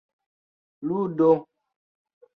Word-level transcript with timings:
ludo 0.87 1.31